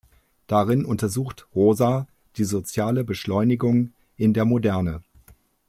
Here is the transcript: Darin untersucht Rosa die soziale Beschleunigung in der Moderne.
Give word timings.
Darin 0.47 0.83
untersucht 0.83 1.45
Rosa 1.53 2.07
die 2.37 2.43
soziale 2.43 3.03
Beschleunigung 3.03 3.93
in 4.17 4.33
der 4.33 4.45
Moderne. 4.45 5.03